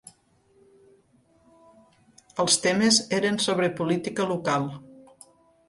[2.45, 4.69] Els temes eren sobre política local.